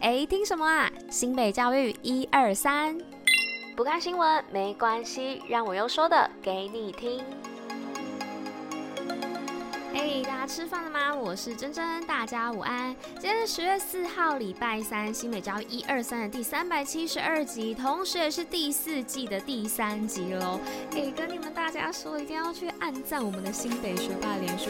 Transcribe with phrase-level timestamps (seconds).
[0.00, 0.88] 哎，听什么啊？
[1.10, 2.96] 新北教育一二三，
[3.74, 7.20] 不看新闻没关系，让我用说的给你听。
[9.92, 11.12] 嘿，大家吃饭了吗？
[11.12, 12.94] 我是珍珍，大家午安。
[13.18, 20.60] 今天是十月四号，礼拜三，新北教育一二三的第三百七十二集，同时也是第四季的第三集喽。
[20.92, 24.67] 哎，跟你们大家说，一定要去按赞我们的新北学霸脸书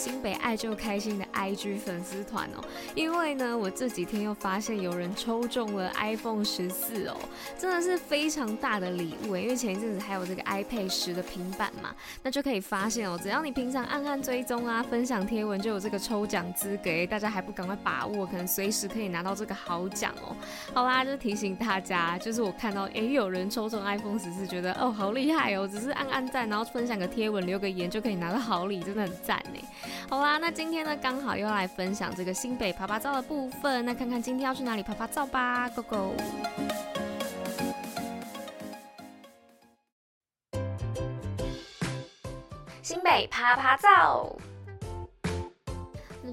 [0.00, 2.64] 新北爱就开心的 IG 粉丝团哦。
[2.94, 7.16] 因为呢，我这几天又发现有人抽中了 iPhone 十四哦，
[7.58, 9.36] 真的是非常大的礼物。
[9.36, 13.20] 因为前一阵子还有这个 iPad 十的平板嘛，那就可以发现哦。
[13.22, 16.90] 只要你平常按按追踪啊，分享贴文，就有这个抽奖资格。
[17.10, 20.34] 大家还不赶快把握，可能随时可以拿到这个好奖哦。
[20.72, 29.60] 好啦，就提醒大家，就是我看到诶有人抽中 iPhone 十四，觉得哦好厉害哦，只是按按赞，然后分享个贴文，留个言就可以拿到好礼，真的很赞呢。
[30.08, 36.14] 好啦，那今天呢刚好又来分享这个新北爬爬照的部分，那看看今天要去哪里爬爬照吧，Go Go！
[42.82, 44.36] 新北爬爬照。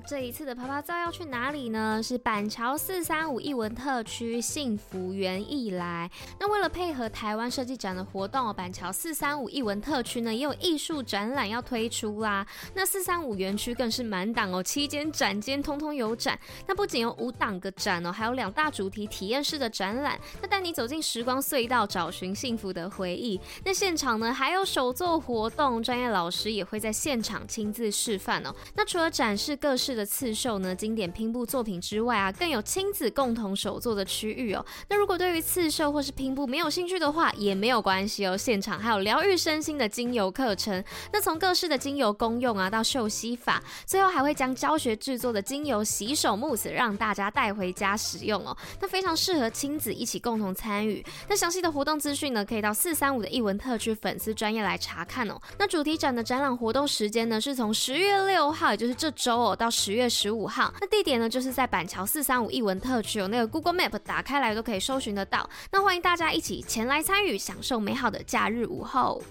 [0.08, 2.02] 这一次的趴趴造要去哪里呢？
[2.02, 6.09] 是板桥四三五艺文特区幸福园艺来。
[6.39, 12.47] 那为了配合台湾设计展的活动，板桥四三五艺文特区呢也有艺术展览要推出啦。
[12.73, 16.39] 那四三五园区更是满档哦，七间展间通通有展。
[16.67, 20.17] 那不仅有五档个展哦，还有两大主题体验式的展览。
[20.41, 23.38] 那带你走进时光隧道，找寻幸福的回忆。
[23.66, 28.55] 那现场呢还有手作活动，专业老师也会在现场亲自示范哦。
[28.73, 34.66] 那除了展示各式的刺绣呢，经典拼布作品之外啊，更有亲子共同手作的区域哦。
[34.88, 38.38] 那如果对于刺绣或是拼布没有兴趣的话，也没有关系哦。
[38.38, 40.81] 现场还有疗愈身心的精油课程，
[41.12, 48.56] 那从各式的精油功用啊，到嗅吸法，最后还会将教学制作的精油洗手慕斯让大家带回家使用哦。
[48.80, 51.03] 那非常适合亲子一起共同参与。
[51.28, 55.40] 那详细的活动资讯呢，可以到四三五的艺文特区粉丝专页来查看哦。
[55.57, 60.08] 那主题展的展览活动时间呢，是从十月六号，也就是这周哦，到十十月。
[60.09, 65.48] 十五号，那地点呢，就是在板桥四三五艺文特区，有那个 Google Map 打开来都可以搜寻得到。
[65.72, 69.22] 那欢迎大家一起前来参与，享受美好的假日午后。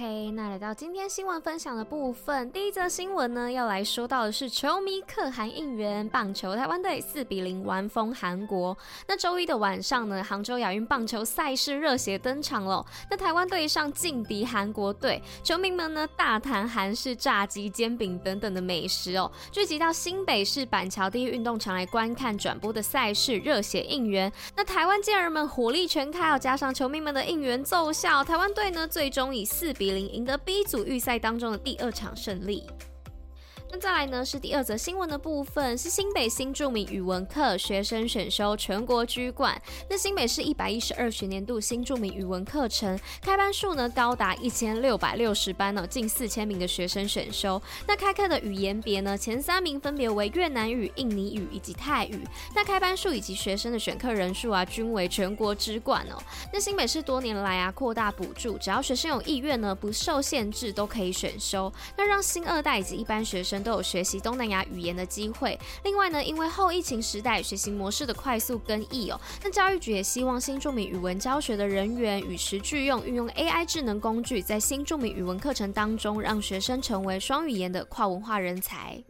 [0.00, 8.74] OK，那来到今天新闻分享的部分，第一则新闻呢，要来说到的是球迷可汗应援，棒球台湾队四比零完封韩国。
[9.06, 12.82] 那周一的晚上呢，杭州亚运棒球赛事热血登场了。
[13.10, 24.32] 那台湾队上劲敌韩国队，球迷们呢大谈韩式炸鸡、煎饼等等的美食哦，聚集到新北市板桥第一运动场来观看转播的赛事，热血应援。
[24.56, 32.64] 那台湾健儿们火力全开，要加上球迷们的应援奏效，台湾队呢最终以四比零赢得 B 组预赛当中的第二场胜利。
[33.72, 39.60] 那再来呢，是第二则新闻的部分，是新北新著名语文课学生选修全国居冠。
[39.88, 47.62] 那新北市一百一十二学年度新著名语文课程开班数呢高达一千六百六十班呢，近四千名的学生选修。
[47.86, 52.26] 那开课的语言别呢，前三名分别为越南语、印尼语以及泰语。
[52.56, 56.20] 那开班数以及学生的选课人数啊，均为全国之冠哦。
[56.52, 61.72] 那新北市多年来啊扩大补助，只要学生有意愿呢，不受限制都可以选修。
[61.96, 63.59] 那让新二代以及一般学生。
[63.62, 65.58] 都有学习东南亚语言的机会。
[65.84, 79.02] 另外呢，因为后疫情时代学习模式的快速更易哦，那教育局也希望新著名语文教学的人员与时俱用，运用 AI 智能工具，在新著名语文课程当中，让学生成为双语言的跨文化人才。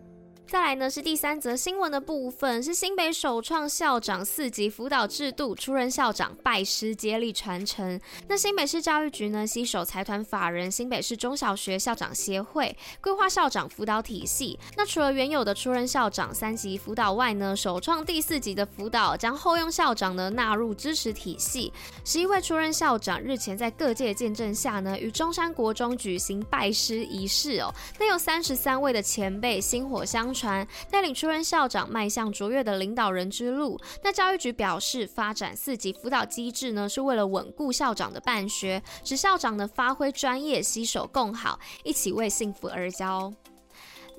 [0.51, 8.01] 再来呢是第三则新闻的部分，是新北首创校长四级辅导制度，出任校长拜师接力传承。
[8.27, 14.59] 那新北市教育局呢携手财团法人新北市中小学校长协会，规划校长辅导体系。
[14.77, 21.73] 那除了原有的出任校长三级辅导外呢，首创第四级的辅导，将后用校长呢纳入支持体系。
[22.05, 27.73] 十一位出任校长日前在各界见证下呢，与中山国中举行拜师仪式哦。
[28.01, 30.67] 那有三十三位的前辈薪火相传。
[30.91, 33.79] 带领出任校长迈向卓越的领导人之路。
[34.03, 43.33] 那教育局表示，发展四级辅导机制呢，是为了稳固校长的办学，使校长呢发挥专业，携手共好，一起为幸福而教。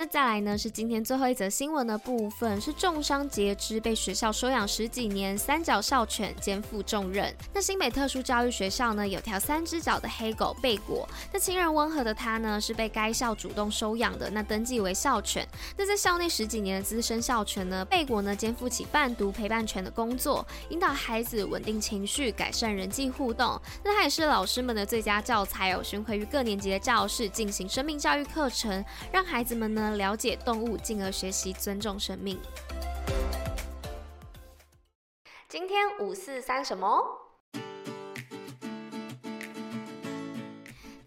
[0.03, 7.31] 那再来呢，是今天最后一则新闻的部分，是重伤截肢被学校收养十几年三角校犬肩负重任。
[7.53, 15.47] 那新北特殊教育学校呢，有条三只脚的黑狗贝果，那亲人温和的它呢，是被该校主动收养的，那登记为校犬。
[15.77, 23.61] 那在校内十几年的资深校犬呢，贝果呢肩负起伴读陪伴犬的工作，引导孩子稳定情绪，改善人际互动。
[23.83, 28.83] 那它也是老师们的最佳教材哦，巡回于各年级的教室进行生命教育课程，
[29.13, 29.90] 让孩子们呢。
[29.97, 32.39] 了解动物，进而学习尊重生命。
[35.47, 37.20] 今天五四三什么？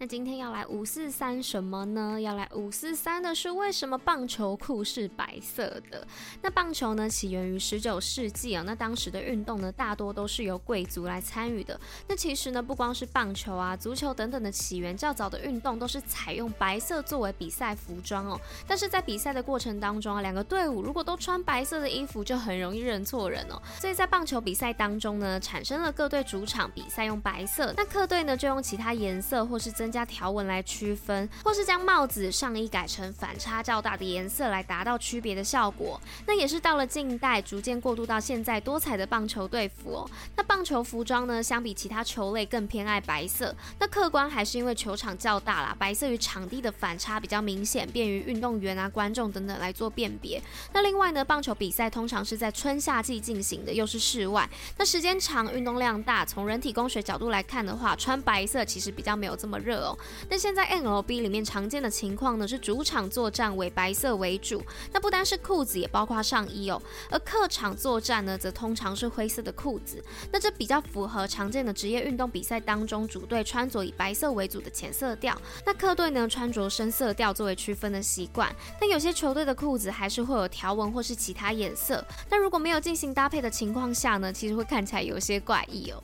[0.07, 2.21] 今天要来五四三什么呢？
[2.21, 6.05] 要来五四三的是为什么棒球裤是白色的？
[6.41, 8.63] 那棒球呢，起源于十九世纪啊。
[8.65, 11.79] 那当时的运动呢，大多都是由贵族来参与的。
[12.07, 18.39] 那其实呢，不光是棒球啊、足球等等的起源，较早的运动都是采用白色作为比赛服装哦。
[18.67, 23.59] 但是在比赛的过程当中啊，两个队伍如果都穿白色的衣服，就很容易认错人哦。
[23.79, 36.01] 所以在棒球比赛当中呢，产生了各队主场比赛用白色，那客队呢就用其他颜色或是增加条纹来区分，或是将帽子、上衣改成反差较大的颜色来达到区别的效果。
[36.27, 40.05] 那也是到了近代，逐渐过渡到现在多彩的棒球队服。
[40.35, 43.55] 那棒球服装呢，相比其他球类更偏爱白色。
[43.79, 50.41] 那客观还是因为球场较大啦，白色与场地的反差比较明显，便于运动员啊、观众等等来做辨别。
[50.73, 59.97] 那另外呢，棒球比赛通常是在春夏季进行的，又是室外，那时间长，运动量大，从人体工学角度来看的话，穿白色其实比较没有这么热哦。
[60.29, 66.81] 但现在 MLB 里面常见的情况呢，是主场作战为白色为主，那不单是裤子，也包括上衣哦。
[67.09, 70.03] 而客场作战呢，则通常是灰色的裤子。
[70.31, 78.53] 那这比较符合常见的职业运动比赛当中，主队穿着以白色为主的浅色调，那客队呢穿着深色调作为区分的习惯。
[78.79, 86.01] 但有些球队的裤子还是会有条纹或是其他颜色，但如果没有进行搭配的情况下呢，其实会看起来有些怪异哦。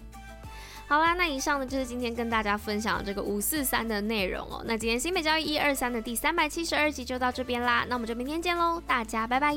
[0.92, 4.62] 好啦，那以上呢就是今天跟大家分享这个五四三的内容哦。
[4.66, 9.56] 那今天新美交易一二三的第三百七十二集就到这边啦，那我们就明天见喽，大家拜拜。